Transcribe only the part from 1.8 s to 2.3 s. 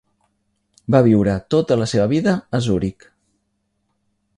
la seva